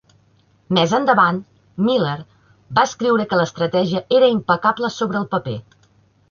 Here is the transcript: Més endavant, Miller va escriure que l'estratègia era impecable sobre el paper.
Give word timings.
Més 0.77 0.93
endavant, 0.97 1.41
Miller 1.87 2.15
va 2.79 2.87
escriure 2.89 3.27
que 3.35 3.39
l'estratègia 3.41 4.03
era 4.21 4.31
impecable 4.39 4.91
sobre 4.97 5.21
el 5.23 5.29
paper. 5.37 5.57